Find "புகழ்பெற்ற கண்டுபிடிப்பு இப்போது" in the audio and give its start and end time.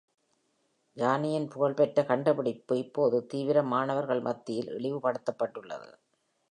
1.47-3.25